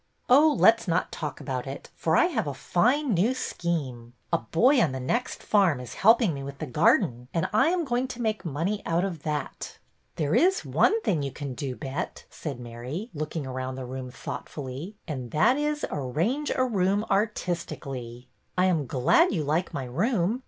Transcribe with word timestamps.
Oh, 0.31 0.55
let 0.57 0.79
us 0.79 0.87
not 0.87 1.11
talk 1.11 1.39
about 1.39 1.67
it, 1.67 1.91
for 1.95 2.15
I 2.17 2.25
have 2.25 2.47
a 2.47 2.55
fine 2.55 3.13
new 3.13 3.35
scheme. 3.35 4.13
A 4.33 4.39
boy 4.39 4.81
on 4.81 4.93
the 4.93 4.99
next 4.99 5.43
farm 5.43 5.79
is 5.79 5.93
helping 5.93 6.33
me 6.33 6.41
with 6.41 6.57
the 6.57 6.65
garden 6.65 7.27
and 7.35 7.47
I 7.53 7.67
am 7.69 7.85
going 7.85 8.07
to 8.07 8.19
make 8.23 8.43
money 8.43 8.81
out 8.83 9.05
of 9.05 9.21
that," 9.21 9.77
PRESERVES 10.15 10.25
131'' 10.65 10.65
There 10.65 10.65
is 10.65 10.65
one 10.65 11.01
thing 11.03 11.21
you 11.21 11.31
can 11.31 11.53
do, 11.53 11.75
Bet,'' 11.75 12.25
said 12.31 12.59
Mary, 12.59 13.11
looking 13.13 13.45
around 13.45 13.75
the 13.75 13.85
room 13.85 14.09
thoughtfully, 14.09 14.97
and 15.07 15.29
that 15.29 15.55
is, 15.57 15.85
arrange 15.91 16.49
a 16.55 16.65
room 16.65 17.05
artistically."" 17.11 18.27
I 18.57 18.65
am 18.65 18.87
glad 18.87 19.31
you 19.31 19.43
like 19.43 19.71
my 19.71 19.85
room. 19.85 20.39